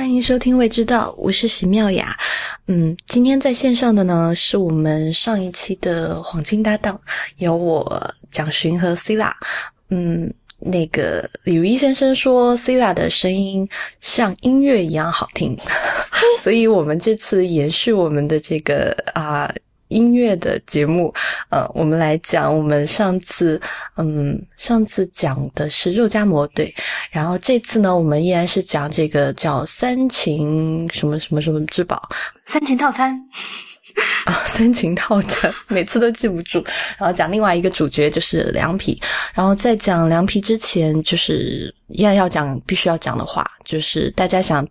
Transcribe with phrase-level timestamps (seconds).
[0.00, 2.16] 欢迎收听《未知道》，我是席妙雅。
[2.68, 6.98] 嗯，今天在线上的呢，是我们上一期的黄金搭档，
[7.36, 9.36] 有我蒋勋和 c i l a
[9.90, 13.68] 嗯，那个李如一先生说 c i l a 的声音
[14.00, 15.54] 像音乐一样好听，
[16.40, 19.54] 所以我们这次延续我们的这个啊。
[19.90, 21.12] 音乐的节目，
[21.50, 23.60] 呃，我们来讲，我们上次，
[23.96, 26.74] 嗯，上次讲的是肉夹馍，对，
[27.10, 32.08] 然后这次呢，我们依然是讲这个叫三秦什么什么什么之宝，
[32.46, 33.20] 三秦套餐。
[34.24, 36.64] 啊，三秦套餐， 每次都记不住，
[36.96, 38.98] 然后讲另外一个主角就是凉皮，
[39.34, 44.66] 然后在讲凉皮之前，就是依然要讲必须要讲的话，就是大家想。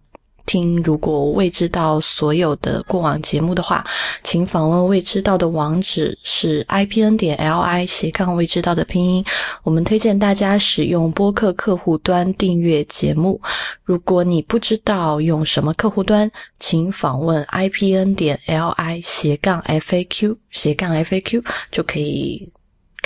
[0.49, 3.85] 听，如果未知道所有的过往节目的话，
[4.23, 9.23] 请访问未知道的网址是 i p n 点 l i 斜杠未知道的拼音。
[9.61, 13.39] 我们推荐大家使用播客客户端订阅节目。
[13.83, 22.51] 如果你不知道用什么客户端，请访问 i p n 点 l i 斜杠 f a q 斜杠 f a q 就可以。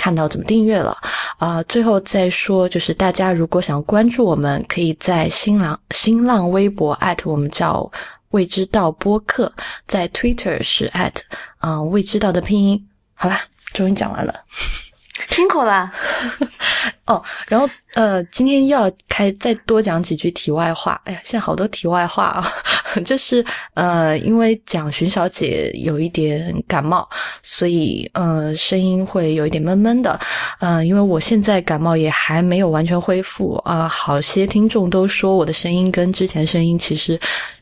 [0.04, 0.94] 看到怎么订阅了
[1.38, 1.62] 啊？
[1.62, 7.90] 最后再说，就是大家如果想关注我们，可以在新浪新浪微博艾特我们叫
[8.32, 9.50] 未知道播客，
[9.86, 10.92] 在 Twitter 是
[11.58, 12.86] 啊未知道的拼音。
[13.14, 13.40] 好啦，
[13.72, 14.34] 终于讲完了。
[15.28, 15.90] 辛苦了，
[17.06, 21.00] 哦，然后呃，今天又要开再多讲几句题外话。
[21.04, 22.52] 哎呀，现在好多题外话啊，
[23.02, 23.42] 就是
[23.72, 27.08] 呃，因为蒋寻小姐有一点感冒，
[27.42, 30.20] 所以呃，声音会有一点闷闷的。
[30.60, 37.18] 呃，因为我现在感冒也还没有完全恢复啊，好些听众都说我的声音跟之前声音其实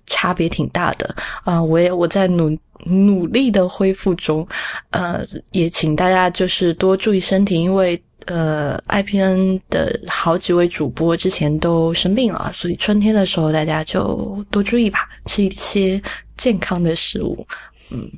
[0.06, 2.58] 差别挺大的啊，我也我在努。
[2.84, 4.44] 努力的恢复中，
[4.90, 16.00] 呃，也请大家就是多注意身体，因为呃，IPN 的好几位主播之前都生病了，所以春天的时候大家就多注意吧，吃一些
[16.36, 17.46] 健康的食物。
[17.90, 18.10] 嗯，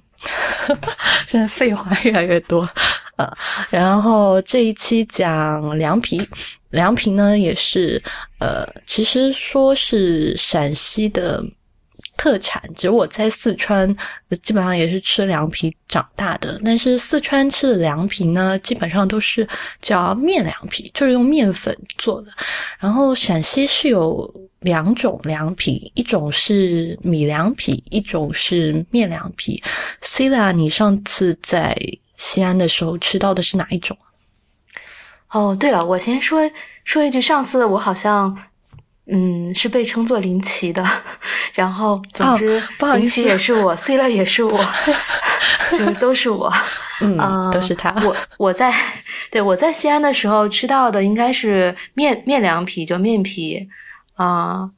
[1.26, 2.68] 现在废话越来越多，
[3.16, 3.28] 呃，
[3.70, 6.26] 然后这一期讲凉皮，
[6.70, 8.02] 凉皮呢也是
[8.38, 11.44] 呃，其实说是陕西的。
[12.24, 13.94] 特产，只是我在四川，
[14.42, 16.58] 基本上也是吃凉皮长大的。
[16.64, 19.46] 但是四川吃的凉皮呢，基本上都是
[19.82, 22.32] 叫面凉皮，就是用面粉做的。
[22.78, 29.62] 然后陕西是有两种凉皮，一种是米凉皮，一种是面凉皮。
[30.00, 31.76] c i l a 你上次在
[32.16, 33.94] 西安的时候吃到的是哪一种？
[35.28, 36.50] 哦，对了，我先说
[36.84, 38.34] 说一句，上次我好像。
[39.06, 40.82] 嗯，是被称作林奇的，
[41.54, 42.62] 然后总之，
[42.96, 44.64] 林奇也是我，C 了也是我，
[45.70, 46.52] 就是 都是我，
[47.02, 47.94] 嗯，都是他。
[48.04, 48.74] 我我在
[49.30, 53.68] 对我在西安的时候吃到的应该是面面凉皮，就面皮
[54.14, 54.70] 啊。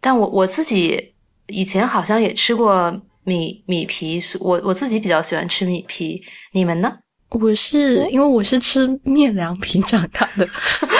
[0.00, 1.14] 但我我自己
[1.46, 6.22] 以前好像也吃过米米皮，我我自己比较喜欢吃米皮。
[6.52, 6.98] 你们呢？
[7.38, 10.48] 我是因为我是吃面凉皮长大的，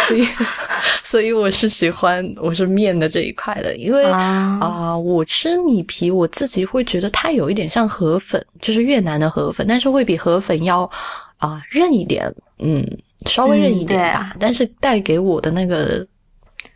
[0.07, 0.29] 所以
[1.03, 3.75] 所以我是喜欢我是面的这一块的。
[3.77, 10.91] 因为啊，我吃米皮，我自己会觉得它有一点像河粉，就是越南的河粉，但是会比河粉要
[11.39, 12.85] 啊韧一点，嗯，
[13.27, 14.37] 稍微韧一点吧。
[14.39, 16.07] 但是带给我的那个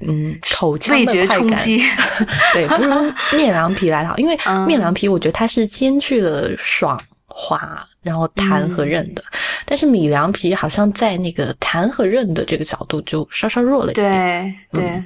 [0.00, 1.58] 嗯口腔的快感，
[2.54, 4.16] 对，不如面凉皮来好。
[4.16, 4.34] 因为
[4.66, 6.98] 面凉皮，我觉得它是兼具了爽。
[7.40, 9.24] 滑，然后弹和韧的，
[9.64, 14.54] 但是米凉皮好像在那个弹和韧的这个角度就稍稍弱了一点。
[14.70, 15.02] 对对，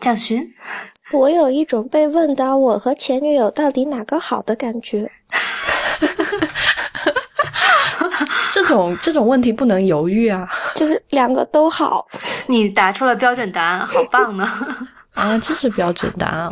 [0.00, 0.44] 蒋勋，
[1.12, 5.08] 我有一种被问到我和前女友到底哪个好的感觉。
[8.50, 12.04] 这种这种问题不能犹豫啊，就是两个都好。
[12.48, 14.50] 你答出了标准答案，好棒呢！
[15.14, 16.48] 啊，这是标准答案？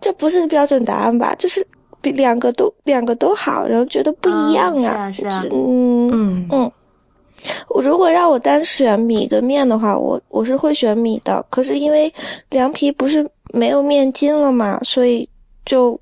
[0.00, 1.32] 这不是标准答案吧？
[1.38, 1.64] 就是。
[2.02, 6.72] 比两个都两个都好，然后觉得不一样啊，是啊，嗯嗯嗯。
[7.68, 11.44] 我如果让我单选米跟面的话，我我是会选米的。
[11.50, 12.12] 可是因为
[12.50, 15.28] 凉皮不是没有面筋了嘛，所以
[15.64, 15.98] 就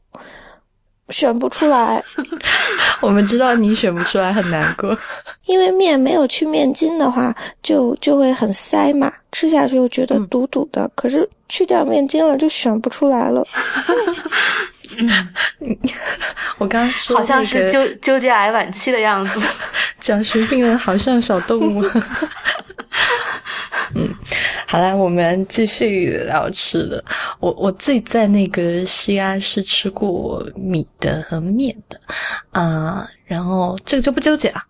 [1.09, 2.03] 选不出来。
[3.01, 4.95] 我们知道你选不出来很难过，
[5.47, 10.91] 因为面没有去面筋的话，就就会很塞嘛，吃下去又觉得堵堵的。
[10.95, 13.43] 可是去掉面筋了，就选不出来了。
[14.99, 15.29] 嗯，
[16.59, 19.41] 我刚刚说好像是纠纠结癌晚期的样子，
[20.01, 21.85] 讲述病人好像小动物。
[23.93, 24.09] 嗯，
[24.69, 27.05] 好啦，我们继续聊吃的。
[27.41, 32.01] 我我自己在那个西安是吃过米的和面的
[32.53, 34.63] 啊，然后这个就不纠结了。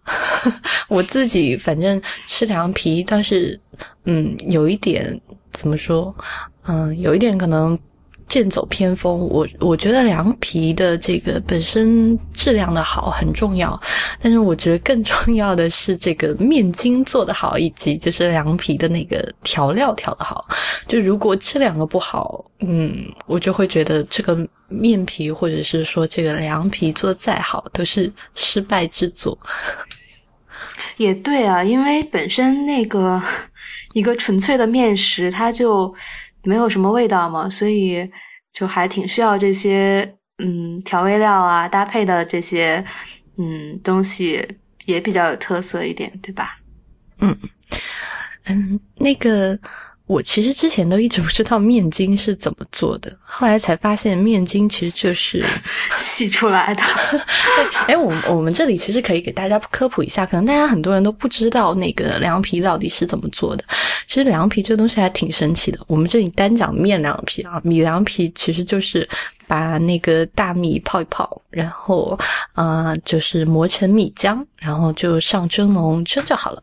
[0.88, 3.60] 我自己反正吃凉皮，但是
[4.04, 5.20] 嗯，有一点
[5.52, 6.14] 怎么说，
[6.66, 7.78] 嗯，有一点可能。
[8.30, 9.18] 剑走偏锋。
[9.28, 13.78] 我我觉得凉皮的这个本身质量的好很重要，
[14.22, 20.46] 但是我觉得更重要的是这个面筋做得好，以及就是凉皮的那个调料调得好。
[20.86, 29.36] 就如果这两个不好，嗯，我就会觉得这个面皮或者是说这个凉皮做再好都是失败之作。
[30.96, 33.20] 也对啊，因为本身那个
[33.92, 35.94] 一个纯粹的面食，它就
[36.42, 38.10] 没有什么味道嘛，所以
[38.52, 42.84] 就还挺需要这些嗯调味料啊搭配的这些
[43.36, 46.58] 嗯东西也比较有特色一点，对吧？
[47.18, 47.36] 嗯
[48.46, 49.58] 嗯，那个。
[50.10, 55.44] 我其实之前都一直不知道面筋是怎么做的，后来才发现面筋其实就是
[55.96, 56.82] 洗出来的。
[57.86, 63.64] 哎，我我们这里其实可以给大家科普一下，可能大家很多人都不知道那个凉皮到底是怎么做的。
[64.08, 65.78] 其实凉皮这个东西还挺神奇的。
[65.86, 69.08] 我们这里单讲面凉皮啊，米凉皮其实就是。
[69.50, 72.16] 把那个大米泡一泡，然后，
[72.52, 76.62] 啊，就是磨成米浆，然后就上蒸笼蒸就好了，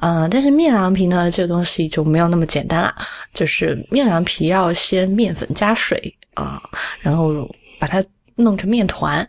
[0.00, 2.92] 呃，但是面凉皮呢，这个东西就没有那么简单啦，
[3.32, 6.60] 就是面凉皮要先面粉加水啊，
[6.98, 7.48] 然后
[7.78, 8.02] 把它
[8.34, 9.24] 弄成面团。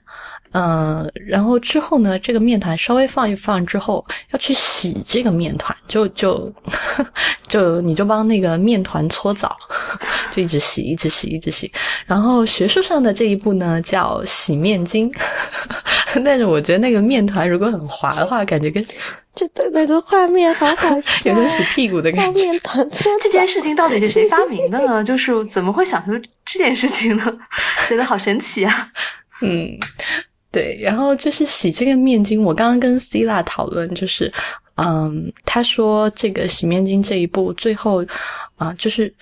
[0.57, 6.49] 嗯，然后之后呢，这个面团稍微放一放之后，要去洗这个面团，就就
[7.45, 9.53] 就你就帮那个面团搓澡，
[10.31, 11.69] 就一直洗，一直洗，一直洗。
[12.05, 15.11] 然后学术上的这一步呢叫洗面筋，
[16.23, 18.81] 但是我觉得那个面团如果很滑的话，感觉跟
[19.35, 22.45] 就的那个画面好好笑， 有点洗屁股的感觉。
[22.45, 25.03] 面团搓这件事情到底是谁发明的呢？
[25.03, 26.11] 就是怎么会想出
[26.45, 27.37] 这件事情呢？
[27.89, 28.87] 觉得好神奇啊！
[29.41, 29.77] 嗯。
[30.55, 32.41] 对，然后就是洗这个面筋。
[32.41, 34.31] 我刚刚跟 Cila 讨论，就是，
[34.75, 38.05] 嗯，他说这个洗面筋这一步，最后
[38.55, 39.13] 啊，就是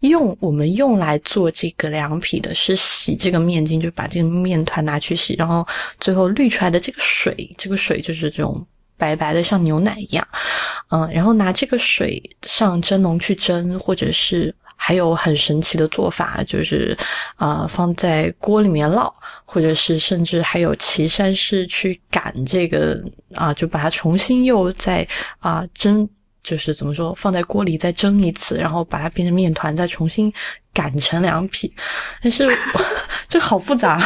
[0.00, 5.64] 用我们用来做这个凉皮的是洗这个面筋，就把这个面团拿去洗，然后
[6.00, 8.66] 最后滤出来的这个水，这个水就是这种
[8.96, 10.26] 白白的，像牛奶一样，
[10.88, 14.52] 嗯，然后拿这个水上蒸笼去蒸，或者是。
[14.82, 16.96] 还有很神奇的做法，就是
[17.36, 19.12] 啊，放在锅里面烙，
[19.44, 22.98] 或者是甚至还有岐山市去擀这个
[23.34, 25.06] 啊，就把它重新又再
[25.38, 26.08] 啊蒸，
[26.42, 30.32] 就是怎么说，放在锅里再蒸一次，然后把它变成面团，再重新
[30.72, 31.70] 擀成凉皮。
[32.22, 32.48] 但是
[33.28, 34.00] 这好复杂，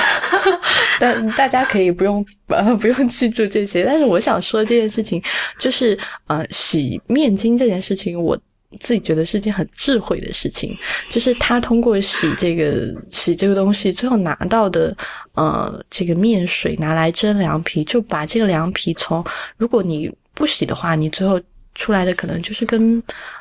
[0.99, 3.85] 但大家可以不用呃 不用记住这些。
[3.85, 5.23] 但是我想说这件事情，
[5.57, 8.37] 就是呃洗面筋这件事情，我。
[8.81, 10.77] 自己觉得是件很智慧的事情，
[11.11, 14.97] 就是他通过洗这个洗这个东西，最后拿到的
[15.35, 19.25] 呃这个面水拿来蒸凉皮，就把这个凉皮从
[19.57, 21.41] 如果你不洗的话，你最后
[21.75, 23.01] 出来的可能就是跟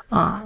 [0.09, 0.43] 啊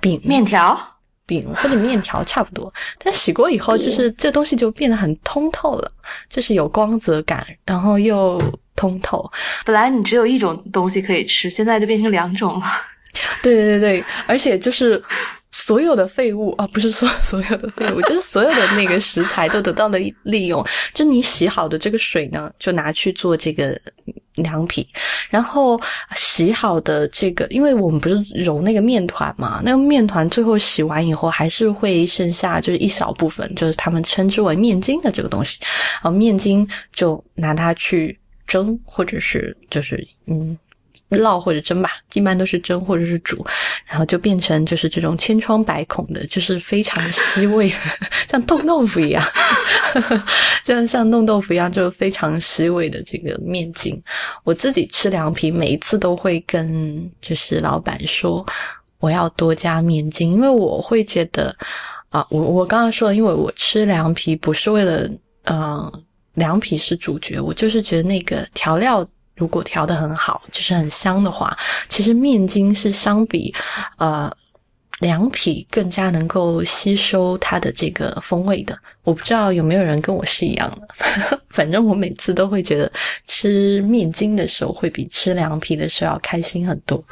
[0.00, 0.78] 饼面条
[1.26, 5.90] 饼或者面条差不多，但洗过以后，就是这东西就变得很通透了，
[6.30, 8.40] 就是有光泽感，然后又
[8.74, 9.30] 通透。
[9.66, 12.66] 本来你只有一种东西可以吃，现在就变成两种了。
[13.42, 15.02] 对对对对，而且就是
[15.52, 20.64] 所有的废物啊，不是说所有的废物，就是所有的那个食材都得到了利用。
[20.92, 23.78] 就你洗好的这个水呢，就拿去做这个
[24.34, 24.86] 凉皮，
[25.30, 25.80] 然后
[26.14, 35.58] 洗好的这个，因为我们不是揉那个面团嘛，那个面团最后洗完以后还是会剩下就是一小部分，就是他们称之为面筋的这个东西，
[36.02, 40.56] 然后面筋就拿它去蒸，或者是就是嗯。
[41.10, 43.46] 烙或者蒸吧，一般都是蒸或者是煮，
[43.86, 47.70] 然后就变成就是这种千疮百孔的，就是非常吸味，
[48.28, 49.22] 像冻豆腐一样，
[50.64, 54.02] 像像冻豆腐一样，就非常吸味的这个面筋。
[54.42, 58.44] 我自己吃凉皮，每一次都会跟就是老板说，
[58.98, 61.54] 我要多加面筋，因为我会觉得
[62.08, 65.08] 啊，我我刚刚说，因为我吃凉皮不是为了
[65.44, 69.08] 嗯，凉皮是主角，我就是觉得那个调料。
[69.36, 71.54] 如果调的很好，就是很香的话，
[71.88, 73.54] 其实面筋是相比，
[73.98, 74.34] 呃，
[75.00, 78.76] 凉皮更加能够吸收它的这个风味的。
[79.04, 82.90] 我不知道有没有人跟我是一样的， 反正我每次都会觉得
[83.26, 87.04] 吃面筋的时候会比吃凉皮的时候要开心很多。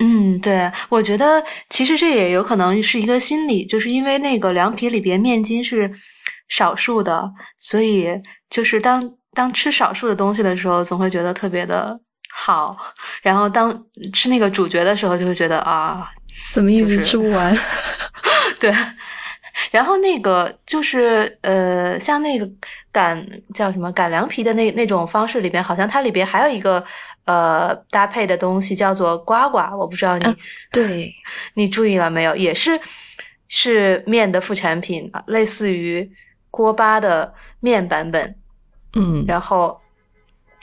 [0.00, 5.92] 嗯，对，我觉得其实这也有可能是一个心理，就是因为那个凉皮里边面筋是
[6.48, 8.08] 少数的，所以
[8.50, 9.14] 就是当。
[9.34, 12.00] 当吃少数的东西的时候，总会觉得特别的
[12.30, 12.76] 好，
[13.22, 16.08] 然后当吃那个主角的时候，就会觉得啊，
[16.50, 17.56] 怎么一直吃不完？
[18.60, 18.74] 对，
[19.70, 22.48] 然后那个就是呃，像那个
[22.92, 26.84] 擀叫什么擀凉皮的那那种方式里边，好像它里边还有一个
[27.24, 30.36] 呃搭配的东西叫做呱呱，我不知道你
[30.72, 31.14] 对
[31.54, 32.36] 你注意了没有？
[32.36, 32.80] 也是
[33.48, 36.10] 是面的副产品，类似于
[36.50, 38.36] 锅巴的面版本。
[38.94, 39.80] 嗯，然后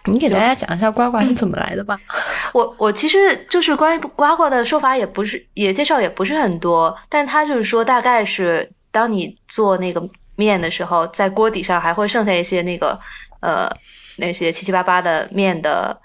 [0.05, 2.00] 你给大家讲一下呱呱是怎么来的吧。
[2.53, 13.00] 我我其实就是关于呱呱的说法也不是也介绍也不是很多，但他就是说大概是当你做那个面的时候，在锅底上还会剩下一些那个
[13.41, 13.69] 呃
[14.17, 16.01] 那些七七八八的面的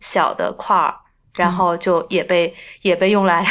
[0.00, 0.94] 小的块儿，
[1.34, 3.44] 然后就也被 也被用来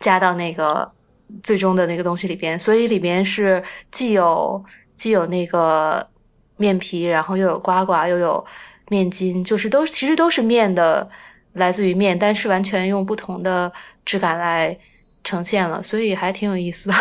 [0.00, 0.92] 加到那个
[1.42, 4.64] 最终的那个东西里边，所以里边是既有
[4.96, 6.08] 既有那个
[6.56, 8.46] 面皮，然后又有瓜瓜，又有
[8.88, 11.10] 面筋，就是都其实都是面的。
[11.56, 13.72] 来自于面，但是完全用不同的
[14.04, 14.76] 质感来
[15.24, 16.94] 呈现了，所以还挺有意思的。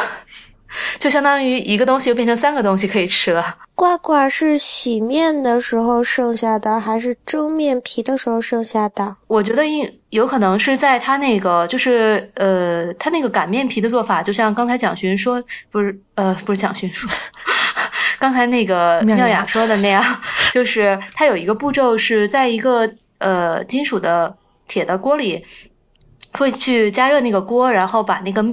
[0.97, 3.57] 就相当于一个东西又变成三个东西可以吃了。
[3.75, 9.17] 瓜瓜是洗面的时候剩下的，还是蒸面皮的时候剩下的？
[9.27, 17.09] 我觉得应有可能是在他那个，就是呃，他那个擀面皮的做法，就像刚才蒋勋说，不是呃，不是蒋勋说，
[18.19, 20.03] 刚才那个妙雅说的那样，
[20.53, 24.37] 就是它有一个步骤是在一个呃金属的。
[24.67, 25.45] 铁的锅里
[26.33, 28.43] 会去加热那个锅，然后把那个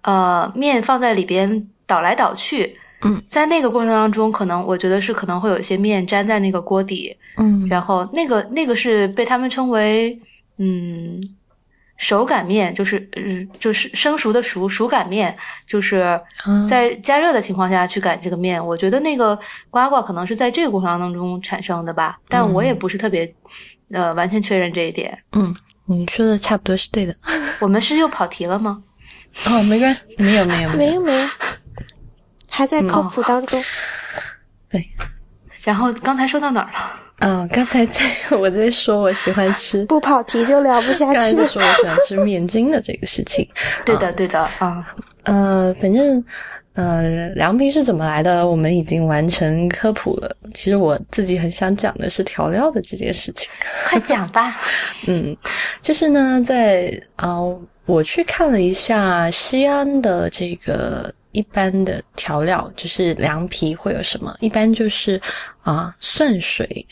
[0.00, 2.78] 呃面放在里边倒来倒去。
[3.02, 7.18] 嗯，在那个过程当中，可能我觉得是可能会有一些面粘在那个锅底。
[7.36, 10.18] 嗯，然后那个那个是被他们称为
[10.56, 11.20] 嗯
[11.98, 15.36] 手擀面，就是嗯就是生熟的熟熟擀面，
[15.66, 16.18] 就是
[16.66, 18.66] 在加热的情况下去擀这个面。
[18.66, 19.38] 我觉得那个
[19.68, 23.34] 呱呱可能是在这个过程当中产生的吧，但我也不是特别。
[23.90, 25.18] 呃，完全确认这一点。
[25.32, 27.16] 嗯，你说的差不多是对的。
[27.58, 28.82] 我们是又跑题了吗？
[29.46, 31.28] 哦，没关，没有，没有，没有，没有，
[32.50, 33.64] 还在科普当中。
[34.68, 34.86] 对。
[35.62, 37.00] 然后刚才说到哪儿了？
[37.20, 41.36] 嗯，刚才在我在说我喜欢吃，不跑题就聊不下去。
[41.36, 43.48] 刚才说我喜欢吃面筋的这个事情。
[43.84, 44.86] 对的，对的啊。
[45.24, 46.24] 呃，反正。
[46.74, 48.46] 呃，凉皮是怎么来的？
[48.46, 50.36] 我们已经完成科普了。
[50.54, 53.50] 其实我自己很想讲的是调料的这件事情，
[53.88, 54.56] 快讲吧。
[55.08, 55.36] 嗯，
[55.82, 57.36] 就是呢，在啊，
[57.86, 64.36] 我去看了一下西安的这个一般的调料，就是凉皮会有什么？
[64.40, 65.20] 一般就是
[65.62, 66.84] 啊，蒜水、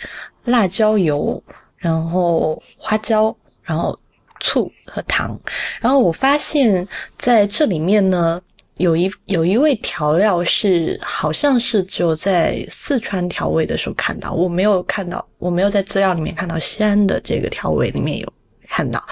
[0.44, 1.42] 辣椒油，
[1.76, 3.98] 然后花椒，然后
[4.38, 5.36] 醋和糖。
[5.80, 6.86] 然后我发现
[7.18, 8.40] 在这里面呢。
[8.78, 18.30] 有一有一味调料是，好像是只有在四川调味的时候看到，我没有看到，我没有在资料里面看到西安的这个调味里面有
[18.68, 19.02] 看到。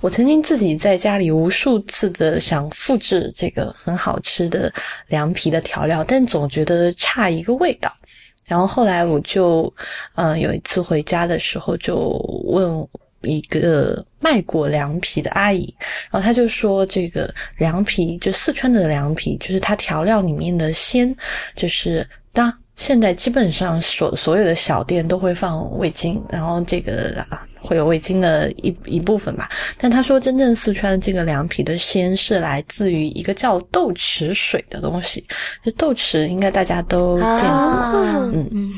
[0.00, 4.72] 我曾经自己在家里无数次的想复制这个很好吃的
[5.08, 7.92] 凉皮的调料，但总觉得差一个味道。
[8.46, 9.72] 然后后来我就，
[10.14, 12.10] 嗯，有一次回家的时候就
[12.44, 12.88] 问。
[13.22, 15.74] 一个卖过凉皮的阿姨，
[16.08, 21.12] 然后她就说：“这个凉皮，就四川的凉皮，就是它调料里面的鲜，
[21.56, 29.50] 就是当现在基本上所所有的小店都会放味精，然后这个啊会有味精的一一部分吧。
[29.76, 35.22] 但他说，真正四川这个凉皮的鲜是来自于一个叫豆豉水的东西，
[35.62, 38.00] 就豆豉应该大家都见过，
[38.32, 38.72] 嗯嗯，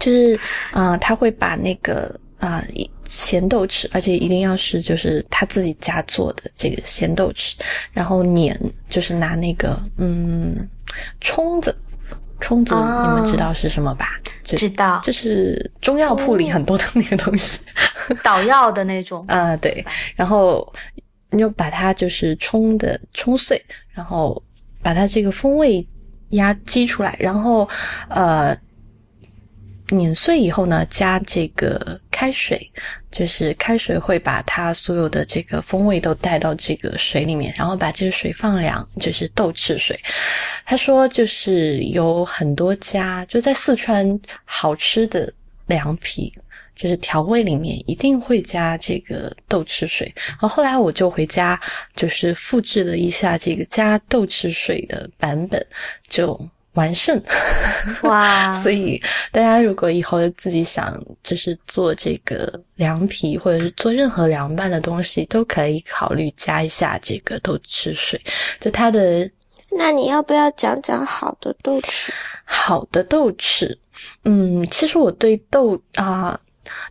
[0.00, 0.36] 就是
[0.72, 7.54] 啊，他会把那个啊一。”咸豆豉，而且一定要是就是他自己家做的这个咸豆豉，
[7.92, 10.68] 然后碾就是拿那个嗯
[11.20, 11.74] 冲子，
[12.40, 14.20] 冲子你们知道是什么吧？
[14.44, 17.60] 知道，就是中药铺里很多的那个东西，
[18.22, 19.24] 捣药的那种。
[19.28, 20.72] 啊，对，然后
[21.30, 24.40] 你就把它就是冲的冲碎，然后
[24.82, 25.86] 把它这个风味
[26.30, 27.68] 压激出来，然后
[28.08, 28.56] 呃。
[29.90, 32.72] 碾碎以后呢，加这个开水，
[33.10, 40.00] 就是开水会把它所有的这个风味都带到这个水里面，然后把这个水放凉，就是豆豉水。
[40.64, 45.30] 他说，就是有很多家就在四川好吃的
[45.66, 46.32] 凉皮，
[46.74, 50.10] 就是调味里面一定会加这个豆豉水。
[50.26, 51.60] 然后后来我就回家，
[51.94, 55.62] 就是复制了一下这个加豆豉水的版本，
[56.08, 56.48] 就。
[56.76, 57.20] 完胜，
[58.02, 58.52] 哇！
[58.62, 59.02] 所以
[59.32, 68.20] 大家如果以后自己想就是做这个凉皮，或者是做任何凉拌的东西，都可以考虑加一下这个豆豉水。
[68.60, 69.28] 就它的，
[69.70, 72.10] 那你要不要讲讲好的豆豉？
[72.44, 73.76] 好的豆豉，
[74.24, 76.38] 嗯，其实我对豆啊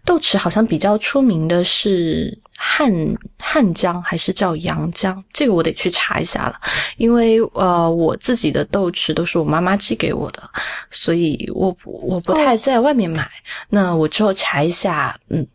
[0.04, 2.38] 豆豉好像比较出名的是。
[2.58, 2.90] 汉
[3.38, 5.22] 汉江还是叫阳江？
[5.34, 6.56] 这个我得去查一下了，
[6.96, 10.42] 因为呃，我自己的豆豉都是我妈妈寄给我的，
[10.90, 13.30] 所以我我不太在外面买。
[13.68, 15.46] 那我之后查一下，嗯，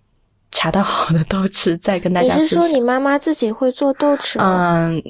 [0.52, 2.34] 查到好的豆豉再跟大家。
[2.34, 4.90] 你是说你妈妈自己会做豆豉吗？
[4.90, 5.02] 嗯，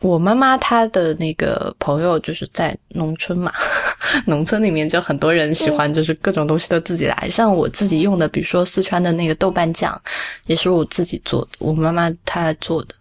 [0.00, 3.50] 我妈妈她的那个朋友就是在农村嘛，
[4.26, 7.28] 农村里面就很多人喜欢，就是各种东西都自己来。
[7.30, 9.98] 像我自己用的，比如说四川的那个豆瓣酱，
[10.46, 12.94] 也是我自己做的，我妈妈她做的，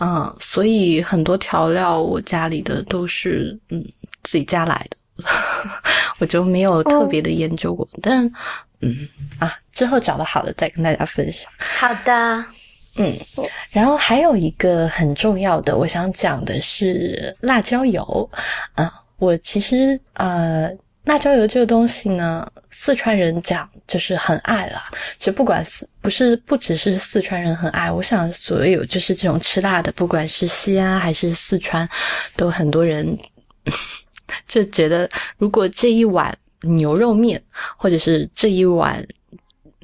[0.00, 3.82] 嗯，所以很多调料我家里的都是嗯
[4.22, 5.24] 自己家来的，
[6.20, 7.88] 我就没有特别的研究过。
[8.02, 8.30] 但
[8.80, 9.08] 嗯
[9.38, 11.50] 啊，之后找到好的再跟大家分享。
[11.58, 12.44] 好的。
[12.96, 13.12] 嗯，
[13.70, 18.30] 然后还有一个很重要的，我想讲的是辣椒油。
[18.74, 20.70] 啊，我其实呃，
[21.04, 24.80] 辣椒油这个东西呢，四川人讲就是很爱了。
[25.18, 31.88] 就不管四不是不只是四川人很爱，我想所有就是这种吃辣的，不管是西安还是四川，
[32.36, 33.18] 都很多人
[34.46, 37.42] 就觉得，如果这一碗牛肉面，
[37.76, 39.04] 或者是这一碗。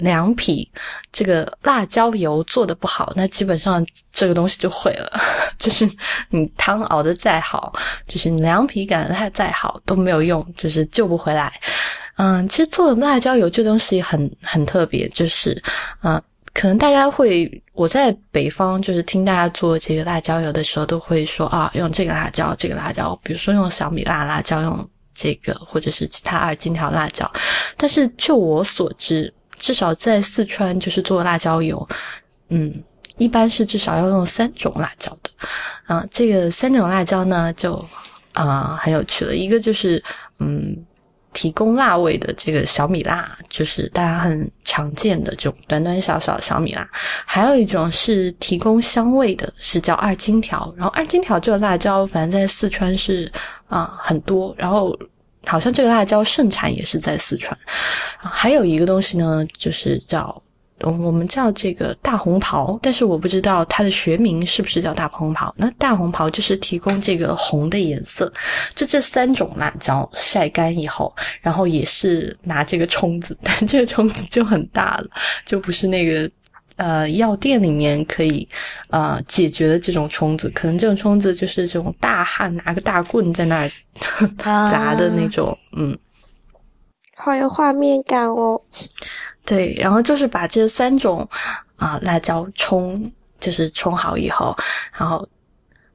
[0.01, 0.69] 凉皮
[1.13, 5.21] 这个辣椒油做的不好，那基本上这个东西就毁了。
[5.59, 5.89] 就是
[6.31, 7.73] 你汤熬的再好，
[8.09, 11.53] 就是凉皮擀的它再好都没有用，就是救不回来。
[12.17, 15.63] 嗯，其实做辣椒油这东西很很特别，就是
[16.03, 16.21] 嗯，
[16.55, 27.31] 可能大家会我在北方就是听大家做这个辣椒油的时候，都会说啊，用这个辣椒，这个辣椒，比如说用小米辣辣椒，用这个或者是其他二荆条辣椒。
[27.77, 29.33] 但是就我所知。
[29.61, 31.89] 至少在四川，就是做辣椒油，
[32.49, 32.83] 嗯，
[33.19, 35.31] 一般是至少要用三种辣椒的，
[35.85, 37.85] 啊，这个三种辣椒呢，就
[38.33, 39.37] 啊很有趣了。
[39.37, 40.03] 一个就是
[40.39, 40.75] 嗯，
[41.35, 46.83] 提供辣味的这个小米辣，就是大家很常见的这种短短小小的小米辣；
[47.27, 50.73] 还有一种是提供香味的，是叫二荆条。
[50.77, 53.31] 然后二荆条这个辣椒，反正在四川是
[53.69, 54.99] 啊很多，然后。
[55.51, 57.59] 好像这个辣椒盛产也是在四川，
[58.17, 60.41] 还有一个东西呢，就是叫
[60.83, 65.53] 我们叫这个大红袍，但是我不知道它的学名是不是叫大红袍。
[65.59, 68.33] 那大红袍就是提供这个红的颜色，
[68.77, 75.09] 就这三种辣椒晒干以后，然后也是拿这个冲子，但这个冲子就很大了，
[75.45, 76.31] 就不是那个。
[76.81, 78.49] 呃，药店里面可以
[78.89, 83.71] 呃解决的这种冲子，可能这种冲子就是这种大汉拿个大棍在那儿
[84.41, 85.95] 砸的那种，嗯，
[87.17, 88.59] 好有画面感哦。
[89.45, 91.29] 对，然后就是把这三种
[91.77, 94.57] 啊辣椒冲，就是冲好以后，
[94.99, 95.29] 然后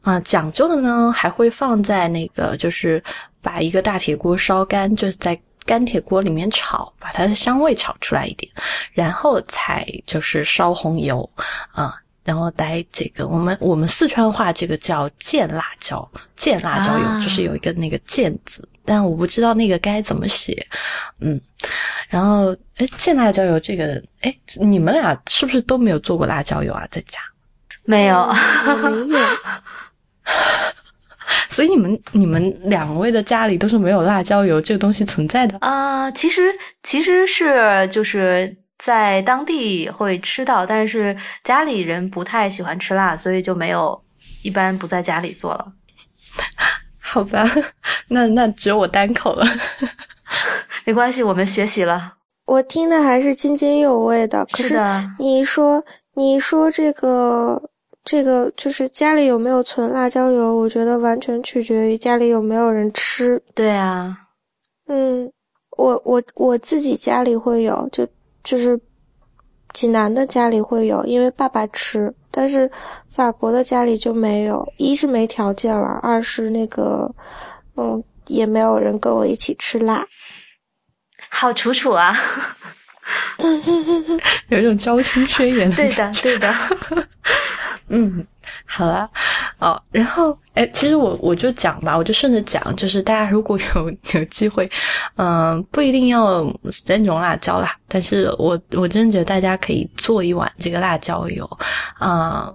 [0.02, 3.04] 啊讲究的呢还会放在那个，就是
[3.42, 5.36] 把一个大铁锅烧干，就是在。
[5.66, 8.52] 干铁锅里面炒，把它的香味炒出来一点，
[8.94, 11.28] 然后才就是烧红油
[11.72, 20.66] 啊，然后来这个我们我们四川话这个叫见辣椒，见辣椒油就是有一个那个见字，但我不知道那个该怎么写，
[21.20, 21.42] 嗯，
[22.10, 27.20] 然后哎见辣椒油这个哎你们俩是不是都没有做过辣椒油啊在家？
[27.84, 28.34] 没有，
[29.08, 29.28] 没有。
[31.56, 36.12] 所以你们你们两位的家里都是没有辣椒油这个东西存在的啊？
[36.12, 41.16] 其实其实是就是在当地会吃到，但是
[41.46, 44.04] 家里人不太喜欢吃辣，所以就没有
[44.44, 45.72] 一般不在家里做了。
[47.00, 47.50] 好吧，
[48.10, 49.48] 那那只有我单口了。
[50.84, 52.16] 没关系，我们学习了。
[52.48, 54.46] 我听的还是津津有味的。
[54.48, 54.78] 可是
[55.20, 57.70] 你说你说这个。
[58.06, 63.42] 这个就是家里有没有存辣椒油，我觉得完全取决于家里有没有人吃。
[63.56, 64.16] 对啊，
[64.86, 65.30] 嗯，
[65.72, 68.08] 我我我自己家里会有，就
[68.44, 68.80] 就是
[69.74, 72.70] 济南的家里会有，因为爸爸吃，但是
[73.10, 74.72] 法国的家里就没有。
[74.78, 77.12] 一是没条件了，二是那个，
[77.76, 80.06] 嗯，也没有人跟我一起吃辣。
[81.30, 82.16] 好楚楚啊
[84.50, 85.74] 有一种交心宣言。
[85.74, 86.54] 对的，对的。
[87.88, 88.26] 嗯，
[88.66, 89.08] 好了，
[89.60, 94.68] 哦，然后，哎，其实我我就讲吧，我就顺着讲，就是大家如果有有机会，
[95.18, 101.46] 嗯，不一定要三种辣椒啦，但是我我真的觉得大家可以做一碗这个辣椒油，
[102.00, 102.52] 啊，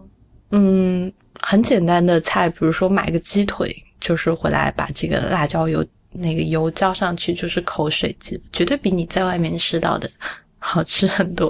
[0.50, 10.10] 嗯，很简单的菜，比如说买个鸡腿，就是回来把这个辣椒油那个油浇上去，就是口水鸡，绝对比你在外面吃到的
[10.58, 11.48] 好吃很多。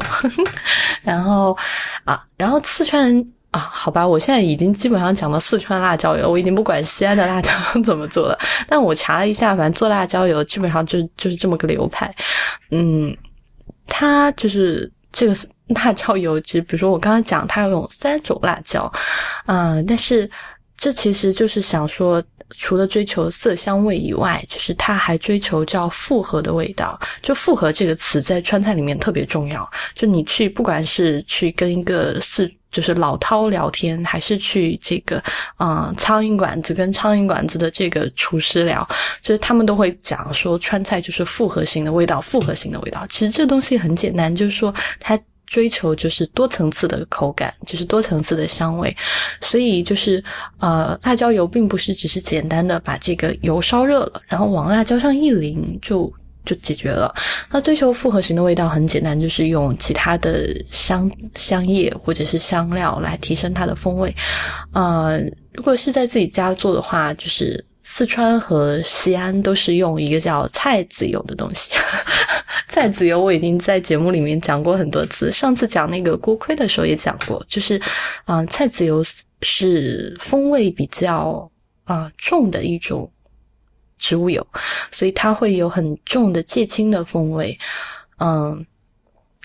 [1.03, 1.57] 然后
[2.05, 3.33] 啊，然后四川人。
[3.51, 7.51] 啊，好吧，我现在已经基本上讲到四川辣椒油，我已经不管西安的辣椒
[7.85, 8.39] 怎么做了。
[8.69, 12.15] 但我查了一下，反正做辣椒油基本上就就是这么个流派。
[12.71, 13.17] 嗯，
[13.89, 15.35] 它就是这个
[15.75, 18.91] 辣椒油，其实比如说我刚刚讲，它要用三种辣椒，
[19.47, 20.31] 嗯，但是
[20.77, 22.23] 这其实就是想说，
[22.57, 26.99] 除了追求色香味以外，就是它还追求叫复合的味道。
[27.23, 29.69] 就“复合”这个词在川菜里面特别重要。
[29.95, 35.23] 就你去，不管是去跟一个四，就是老饕聊天，还是去这个
[35.59, 38.87] 嗯苍蝇馆子跟苍蝇馆子的这个厨师聊，
[39.23, 43.07] 就是他们都会讲说川菜就是复合型的味道，复合型的味道。
[43.09, 45.19] 其实这东西很简单，就是说它。
[45.51, 48.97] 追求就是多层次的口感，就是多层次的香味，
[49.41, 50.23] 所以就是
[50.61, 56.11] 呃，辣椒油并不是只是简单的把这个油烧热了，然后往辣椒上一淋就
[56.45, 57.13] 就解决了。
[57.51, 64.15] 那追求复合型的味道很简单，就是用其他的香香叶或者是香料来提升它的风味。
[64.73, 65.19] 呃，
[65.53, 71.73] 如果是在自己家做的话，就是四川和西安都是用一个叫菜籽油的东西。
[72.69, 77.83] 菜籽油我已经在节目里面讲过很多次，上次讲那个锅盔的时候也讲过，就是，
[78.27, 79.05] 啊，菜籽油
[79.43, 81.51] 是风味比较
[81.83, 83.11] 啊重的一种
[83.99, 84.47] 植物油，
[84.93, 87.59] 所以它会有很重的芥青的风味。
[88.21, 88.65] 嗯，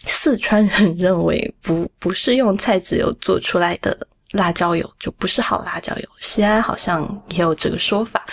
[0.06, 3.98] 四川人认为不不是用菜籽油做出来的
[4.36, 8.26] 辣椒油就不是好辣椒油，西安好像也有这个说法，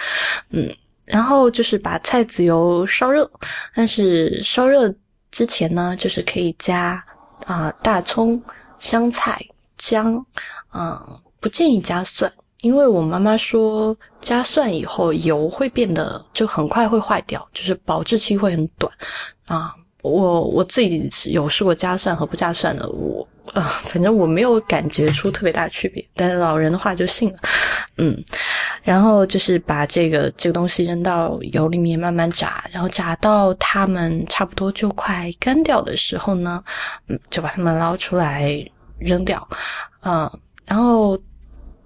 [0.50, 0.74] 嗯。
[1.04, 3.28] 然后就是把菜籽油烧热，
[3.74, 4.94] 但是烧热
[5.32, 7.04] 之前呢，就是可以加
[7.44, 8.40] 啊大葱、
[8.78, 9.44] 香菜、
[9.76, 10.24] 姜，
[10.72, 10.96] 嗯，
[11.40, 18.90] 不建议加蒜，因为我妈妈说加蒜以后油会变得就很快会坏掉，就是保质期会很短
[19.46, 19.74] 啊。
[20.02, 27.38] 我我自己有试过加蒜和不加蒜的，我啊，反正我没有感觉出特别大区别，但是老人的话就信了，
[27.98, 28.22] 嗯。
[28.82, 36.62] 然后就是把这个这个东西扔到油里面慢慢炸，然后炸到它们差不多就快干掉的时候呢，
[37.06, 38.52] 嗯，就把它们捞出来
[38.98, 39.46] 扔掉，
[40.04, 40.28] 嗯，
[40.66, 41.16] 然后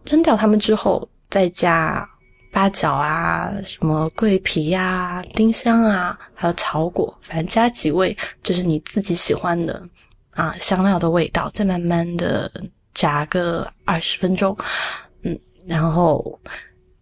[0.07, 2.09] 扔掉它们之后，再加
[2.57, 9.87] 八角啊、什么桂皮呀、丁香啊，还有草果，反正加几味，就是你自己喜欢的
[10.31, 12.51] 啊香料的味道，再慢慢的
[12.95, 14.57] 炸个二十分钟，
[15.23, 16.41] 嗯，然后。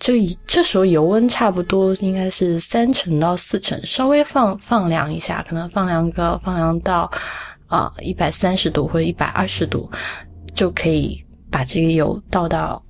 [0.00, 7.10] 这这时候油温差不多应该是三成到四成，稍微放放凉一下，可能放凉个放凉到
[7.68, 9.90] 啊一百三十度或者一百二十度，
[10.54, 12.83] 就可以把这个油倒到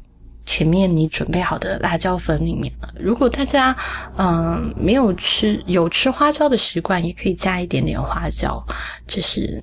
[0.55, 2.89] 前面你准备好的辣椒粉里面了。
[2.97, 3.77] 如果大家
[4.17, 8.65] 嗯没有吃有吃花椒的习惯，也可以加一点点花椒。
[9.05, 9.61] 这是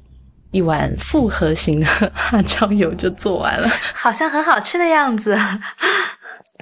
[0.51, 1.88] 一碗复合型的
[2.34, 5.39] 辣椒油就做完了，好像很好吃的样子。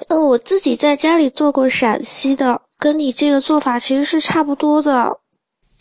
[0.10, 5.18] 呃，我自己在家里做过陕西的，跟你这个做法其实是差不多的。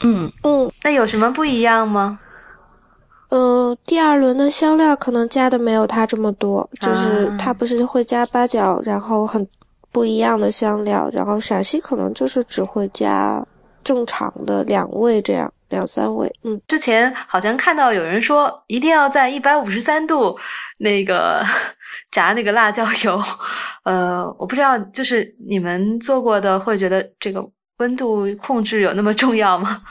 [0.02, 2.18] 嗯嗯，那有什么不一样吗？
[3.28, 9.46] 呃，第二轮的香料可能加的没有它这么多，就是它不是会加八角，然后很
[9.92, 13.44] 不一样的香料，然后陕西可能就是只会加
[13.84, 15.52] 正常的两味这样。
[15.70, 20.38] 两三位，嗯，之前好像看到有人说一定要在一百五十三度
[20.78, 21.44] 那个
[22.10, 23.22] 炸那个辣椒油，
[23.84, 29.82] 呃，我不知道，就是你们做过的会觉得这个温度控制有那么重要吗？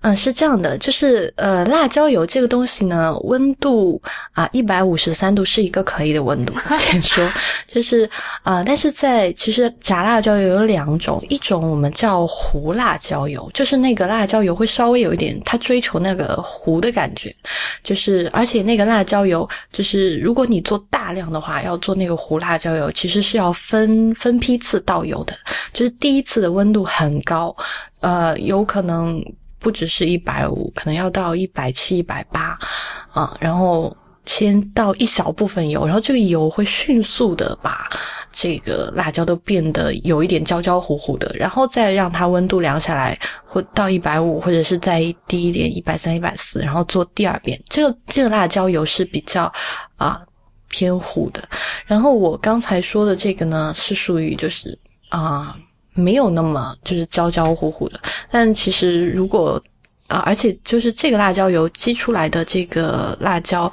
[0.00, 4.00] 嗯，是这样的，就是呃，辣椒油这个东西呢，温度
[4.32, 6.52] 啊，一百五十三度是一个可以的温度。
[6.78, 7.28] 先说，
[7.66, 8.08] 就是
[8.42, 17.34] 啊，但是在其实炸辣椒油有两种，一种我们叫糊辣椒油，就是那个辣椒油会稍微有一点，它追求那个糊的感觉，
[17.82, 25.34] 就是而且那个辣椒油，就是如果你做大量的话，要做那个糊辣椒油，其实是要分分批次倒油的，
[25.72, 27.54] 就是第一次的温度很高，
[28.00, 29.24] 呃，有可能。
[29.64, 32.58] 不只是一百五，可能要到一百七、一百八，
[33.10, 33.96] 啊，然后
[34.26, 37.88] 先倒一小部分油，然后这个油会迅速的把
[38.30, 47.58] 这个辣椒都变得有一点焦焦糊糊的，然后再让它温度凉下来，或到一百五，或者是再低一点，一百三、一百四，然后做第二遍。
[47.70, 49.50] 这个这个辣椒油是比较
[49.96, 50.20] 啊
[50.68, 51.42] 偏糊的，
[51.86, 55.56] 然后我刚才说的这个呢，是属于就是啊。
[55.94, 59.62] 没有那么就是焦焦糊糊的，但其实如果
[60.08, 63.72] 啊，而且就是这个辣椒油激出来的这个辣椒，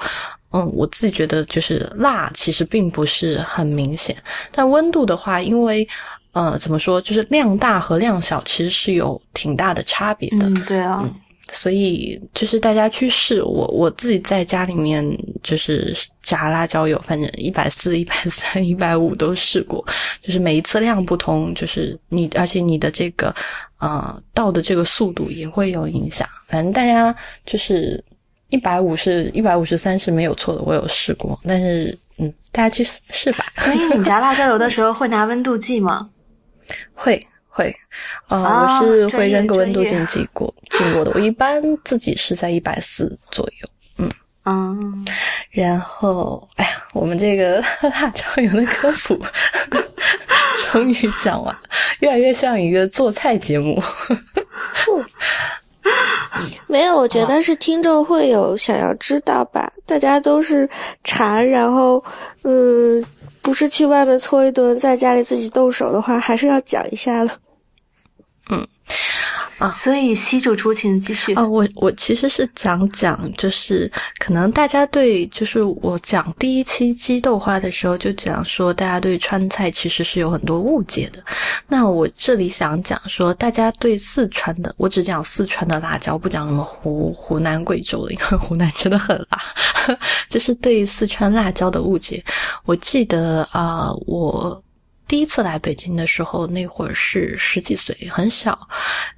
[0.52, 4.16] 嗯，我自己觉得就是辣，其实并不是很明显。
[4.52, 5.88] 但温度的话，因为
[6.32, 10.48] 呃，怎么说，就是量大和量小其实是有挺大的差别的。
[10.48, 11.04] 嗯，对啊。
[11.52, 15.06] 所以就是大家去试，我我自己在家里面
[15.44, 19.86] 就是炸辣椒油，反正一百四、一百三、一百五都试过，
[20.22, 23.36] 就是每一次量不同，就是你而且你的这个
[23.80, 26.28] 呃倒的这个速度也会有影响。
[26.48, 27.14] 反正大家
[27.46, 28.02] 就是
[28.50, 33.46] 一百五是一百五十三是没有错的，我有试过，但是嗯，大家去试吧。
[33.58, 36.10] 所以你炸辣椒油的时候会拿温度计吗？
[36.94, 37.76] 会会，
[38.30, 43.70] 呃，啊我是会扔个温度计过进过的，我一般自己是在一百四左右。
[43.98, 44.10] 嗯，
[44.44, 44.74] 啊
[45.52, 49.20] 然后，哎呀，我们这个辣椒油的科普
[50.72, 51.62] 终于讲完了，
[52.00, 53.82] 越来越像一个做菜节目。
[56.68, 60.68] 没有，我觉得是听众会有想要知道吧，大家都是
[61.04, 62.02] 馋，然后
[62.44, 63.04] 嗯，
[63.42, 67.40] 不是去外面搓一顿，在家里自己动手的话，还是要讲一下的。
[68.50, 68.68] 嗯
[69.70, 71.34] 所以西主出请继续。
[71.34, 81.22] 啊，我我其实是讲讲，就是可能大家对，就是我讲第一期鸡豆花的时候，就讲说大家对川菜其实是有很多误解的。
[81.68, 89.40] 那我这里想讲说，大家对四川的，我只讲四川的辣椒，不讲什么湖湖南、贵州的，因为湖南真的很辣。
[90.30, 92.24] 就是对四川辣椒的误解。
[92.66, 94.64] 我记得啊、呃我。
[95.12, 98.58] 第一次来北京的时候，那会儿是十几岁，很小，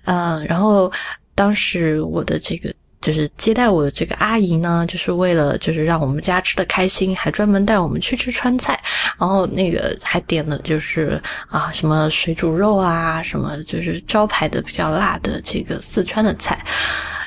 [0.06, 0.92] 呃，然后
[1.36, 8.82] 当时我的这个就是接待我的这个阿姨呢，就是为了就是让我们家吃的开心，还专门带我们去吃川菜，
[9.20, 16.60] 然后那个还点了就是啊什么水煮肉啊，什么就是招牌的比较辣的这个四川的菜。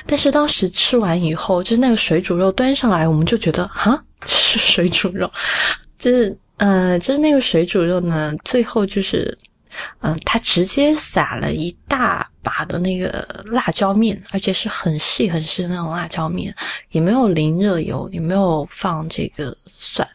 [0.05, 5.31] 但是当时吃完以后，就是那个水煮肉端上来，我们就觉得啊，这是水煮肉，
[5.97, 9.37] 就是呃，就是那个水煮肉呢，最后就是，
[10.01, 16.53] 嗯、他直接撒了一大把的那个辣椒面，而且是很细很细的那种辣椒面，
[16.91, 20.07] 也没有淋热油，也没有放这个蒜，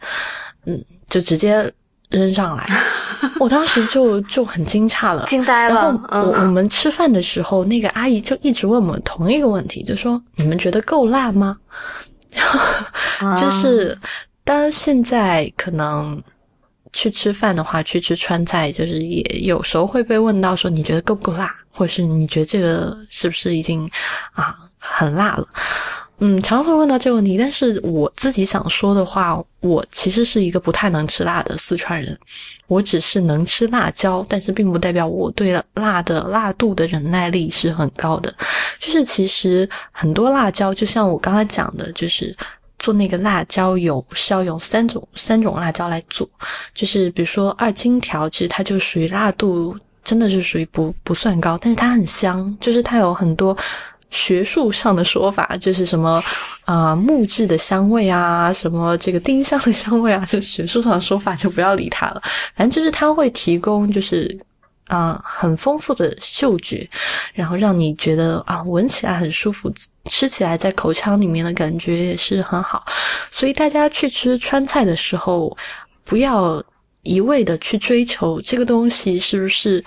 [0.66, 1.72] 嗯，就直接
[2.11, 2.68] 扔上来，
[3.38, 6.09] 我当时就就很惊诧了，惊呆了然后了。
[6.24, 11.57] 我我嗯，们吃饭的时候，那个阿姨就一直问我们同一个问题，就说：“你们觉得够辣吗？”
[13.20, 13.96] 啊就是
[14.42, 16.20] 当然现在可能
[16.92, 23.88] 去吃饭的话，去吃川菜，就是也有时候会被问到说你觉得够不够辣，或者是你觉得这个是不是已经
[24.33, 25.46] 啊很辣了？
[26.24, 32.16] 嗯，常会问到这个问题，但是我自己想说的话，我其实是一个不太能吃辣的四川人，
[32.68, 38.33] 我只是能吃辣椒，但是并不代表我对辣的辣度的忍耐力是很高的。
[38.78, 42.37] 就是其实很多辣椒，就像我刚才讲的，就是
[42.83, 46.29] 做那个辣椒油是要用三种三种辣椒来做，
[46.75, 53.57] 就是比如说二荆条，其实它就属于辣度真的是属于不不算高，但是它很香，就是它有很多。
[54.14, 56.23] 学术上的说法就是什么，
[56.66, 62.21] 啊、 木质的香味啊，什么这个丁香的香味啊，就学术上的说法就不要理它了。
[62.55, 64.38] 反正就是它会提供，就是
[64.92, 66.87] 啊、很丰富的嗅觉，
[67.33, 69.72] 然后让你觉得啊闻起来很舒服，
[70.05, 72.85] 吃起来在口腔里面的感觉也是很好。
[73.31, 75.57] 所以大家去吃川菜的时候，
[76.05, 76.62] 不要
[77.05, 79.83] 一味的去追求这个东西是不是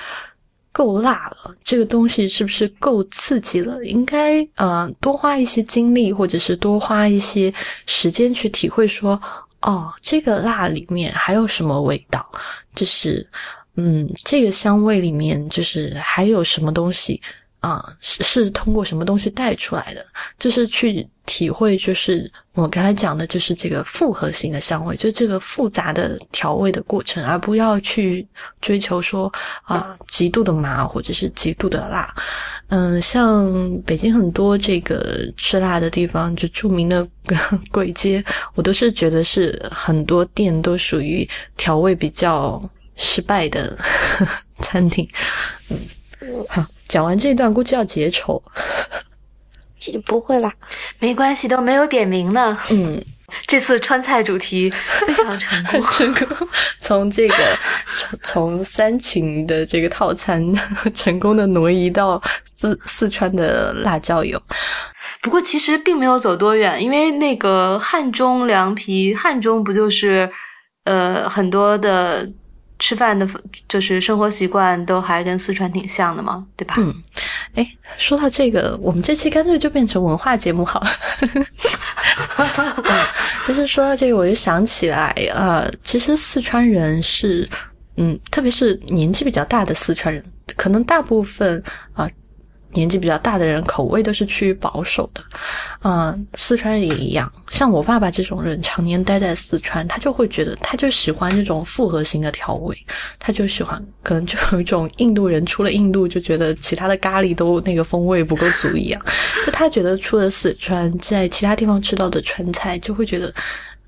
[0.71, 3.85] 够辣了，这个东西是不是够刺激了？
[3.85, 7.53] 应该呃多花一些精力，或者是多花一些
[7.85, 9.21] 时间去体会说，
[9.61, 12.27] 哦，这个辣里面还有什么味道？
[12.73, 13.29] 就是
[13.75, 17.21] 嗯，这个香味里面就是还有什么东西
[17.61, 20.05] 啊、是是通过什么东西带出来的？
[20.38, 28.23] 就是去体会，就是我刚才讲的，就是这个复合型的香味，就是这个复杂的调味的过程，而不要去
[28.61, 29.33] 追求说
[29.63, 32.13] 啊、极度的麻或者是极度的辣。
[32.67, 33.51] 嗯，像
[33.83, 37.07] 北京很多这个吃辣的地方，就著名的
[37.73, 42.61] 簋街，我都是觉得是很多店都属于调味比较
[42.95, 43.77] 失败的
[44.60, 45.08] 餐厅。
[46.21, 48.41] 嗯，好，讲完这一段估计要结仇。
[49.77, 50.51] 其实不会啦，
[50.99, 52.58] 没关系，都没有点名呢。
[52.71, 53.03] 嗯，
[53.45, 54.71] 这次川菜主题
[55.05, 55.84] 非常成功。
[55.91, 56.47] 成功
[56.79, 57.36] 从这个
[57.93, 60.41] 从从三秦的这个套餐
[60.95, 62.19] 成功的挪移到
[62.55, 64.41] 四四川的辣椒油。
[65.21, 70.31] 不过其实并没有走多远，因为那个汉中凉皮，汉中不就是
[70.86, 72.31] 呃很多的
[72.86, 73.28] 吃饭的，
[73.67, 76.76] 就是生活习惯都还跟四川挺像的嘛，对吧？
[76.78, 76.93] 嗯，
[77.56, 77.67] 哎，
[77.98, 80.88] 说到这个，我们这期干脆就变成文化节目好了。
[82.38, 83.06] 嗯，
[83.48, 87.50] 就是说到这个，我就想起来，呃，其实四川人是，
[87.98, 90.24] 嗯，特别是年纪比较大的四川人，
[90.56, 92.08] 可能大部分啊、
[92.75, 95.23] 年纪比较大的人口味都是趋于保守的，
[95.83, 97.31] 嗯、四川人也一样。
[97.49, 102.77] 像我爸爸这种人，常年待在四川，他就会觉得，他就喜欢这种复合型的调味，
[103.17, 109.01] 他就喜欢，可能就有一种印度人出了印度就觉得其他的咖喱都那个风味不够足一样，
[109.45, 113.33] 就他觉得出了四川，在其他地方吃到的川菜就会觉得。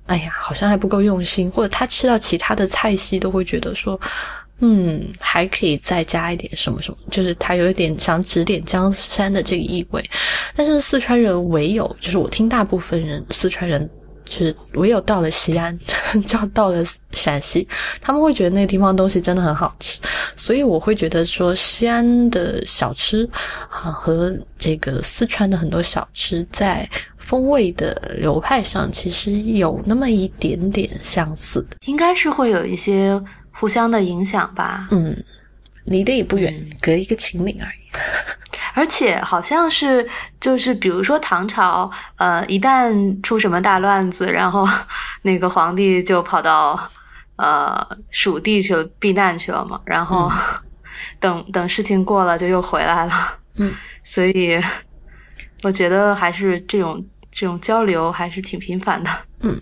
[0.06, 4.00] 哎呀，好像还不够用心，或者他吃到其他的菜系都会觉得说，
[4.60, 10.04] 嗯，还可以再加一点什么什么，就是他有一点想指点江山的这个意味。
[10.56, 13.88] 但是四川人唯有，就是我听大部分人四川人，
[14.24, 15.78] 就是唯有到了西安，
[16.26, 17.68] 就到了陕西，
[18.00, 20.00] 他们会觉得那个地方东西真的很好吃。
[20.34, 23.28] 所以我会觉得说，西安的小吃
[23.70, 33.22] 啊和这个四川的很多小吃在风味的流派上，其实有那么一点点相似的，应该是会有一些。
[33.58, 35.16] 互相的影响吧，嗯，
[35.84, 37.78] 离得也不远，隔一个秦岭而已。
[38.74, 40.08] 而且好像是，
[40.40, 44.68] 就是比如说唐朝，呃，一旦出什么大乱子，然后
[45.22, 46.90] 那个皇帝就跑到
[47.34, 50.30] 呃蜀地去了避难去了嘛，然后
[51.18, 53.38] 等等事情过了就又回来了。
[53.56, 54.62] 嗯，所以
[55.64, 59.10] 我觉得还是这种这种交流还是挺频繁的。
[59.40, 59.60] 嗯。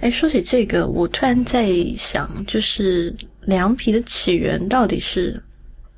[0.00, 5.42] 哎，说起这个，我突然在想，就是凉皮的起源到底是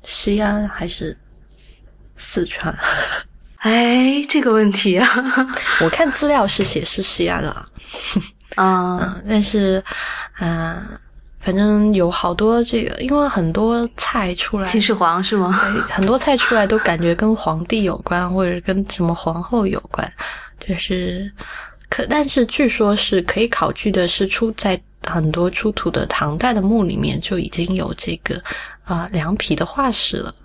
[0.03, 1.17] 西安还是
[2.17, 2.77] 四川？
[3.57, 5.07] 哎，这个问题啊，
[5.81, 7.67] 我看资料是写是西安了，
[8.55, 9.83] 啊，但是，
[10.33, 10.81] 啊，
[11.39, 15.51] 反正有好多这个，因为很多菜出来，秦始皇是吗？
[15.89, 20.07] 很多菜出来都感觉跟皇帝有关，或者跟什么皇后有关，
[20.59, 21.29] 就是。
[21.89, 28.41] 可，但是据说是可以考据的，是出在很多出土的唐代的墓里面就已经有这个
[28.83, 30.35] 啊凉皮的化石了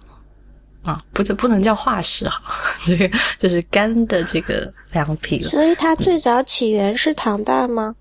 [0.82, 2.40] 啊，不，不能叫化石哈，
[2.84, 5.48] 这 个就是干的这个凉皮了。
[5.48, 7.96] 所以它最早起源是唐代吗？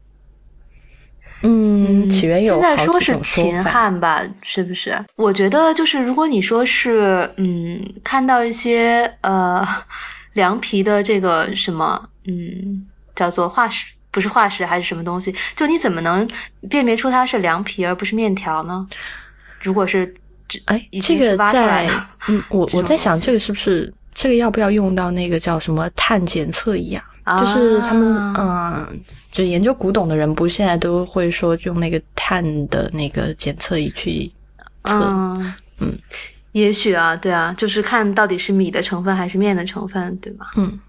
[1.44, 5.04] 嗯，起源有现在说是秦汉吧，是不是？
[5.16, 9.68] 我觉得就是如果你说是嗯，看到一些呃
[10.34, 12.86] 凉皮的这个什么嗯。
[13.16, 15.36] 叫做化石，不是化石还是什么东西？
[15.56, 16.28] 就你怎么能
[16.70, 18.88] 辨别出它是凉皮而不是面条呢？
[19.62, 20.14] 如果是，
[20.66, 21.90] 哎，这个在，
[22.28, 26.94] 嗯，我 我在想，这个是不是这个要不要用到那个叫什么碳检测仪
[27.24, 27.38] 啊？
[27.38, 29.00] 就是他们，嗯，
[29.32, 34.32] 就研究古董的人，不现在都会说用那个碳的那个检测仪去
[34.84, 35.00] 测？
[35.80, 35.98] 嗯，
[36.52, 40.48] 也许啊，对啊，就是看到底是米的成分还是面的成分，对吗？
[40.58, 40.80] 嗯，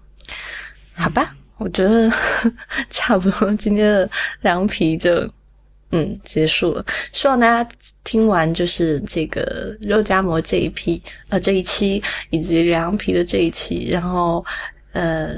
[0.95, 1.35] 好吧。
[1.63, 2.11] 我觉得
[2.91, 4.09] 差不多，今天的
[4.41, 5.25] 凉皮就
[5.91, 6.85] 嗯结束了。
[7.13, 7.69] 希望大家
[8.03, 14.43] 听完就是这个肉夹馍这一批呃这一期，以及凉皮的这一期，然后
[14.91, 15.37] 呃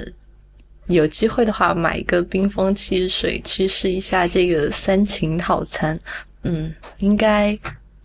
[0.88, 6.00] 有机会的话买一个冰封汽水去试一下这个三秦套餐，
[6.42, 7.56] 嗯，应该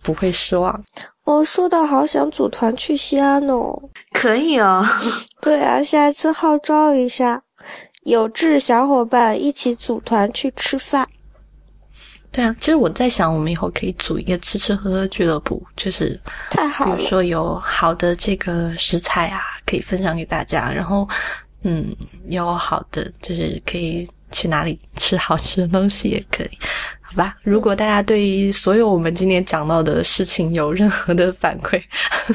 [0.03, 0.83] 不会失望。
[1.23, 3.81] 我说的好想组团去西安哦，
[4.13, 4.85] 可以哦。
[5.41, 7.41] 对啊，下一次号召一下。
[8.01, 11.07] 有志小伙伴一起组团去吃饭。
[12.31, 16.17] 对啊，其实我在想，我们以后可以组一个吃吃喝喝俱乐部，就是
[16.49, 16.95] 太好了。
[16.95, 21.05] 比如说有好的这个食材啊，可以分享给大家，然后
[21.63, 21.93] 嗯，
[22.29, 26.57] 有好的就是可以去哪里吃好吃的东西也可以。
[27.13, 31.81] 好吧，如果大家对于所有我们今天讲到的事情有任何的反馈，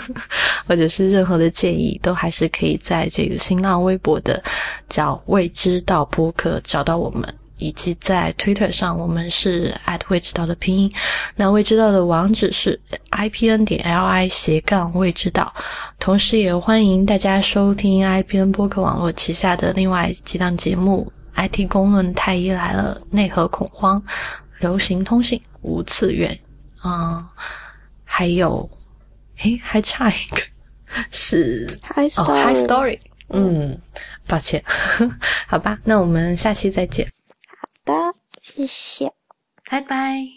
[0.68, 4.42] 或者是任何的建议，都还是可以在这个新浪微博的
[4.90, 9.74] 叫未知道播客找到我们，以及在 Twitter 上我们是
[10.08, 10.92] 未知道的拼音，
[11.36, 15.50] 那未知道的网址是 i p n 点 l i 斜杠未知道，
[15.98, 24.02] 同时也欢迎大家收听 i p n 播客网络旗下的另外几档节目：IT 公论、太医来了、内核恐慌。
[24.60, 26.38] 流行通信无次元。
[26.80, 27.28] 啊，
[28.04, 28.68] 还有，
[29.38, 30.40] 诶，还差一个
[31.10, 33.80] 是 High Story，嗯，
[34.28, 34.62] 抱歉，
[35.48, 37.10] 好吧，那我们下期再见。
[37.48, 39.12] 好的，谢谢，
[39.68, 40.36] 拜拜。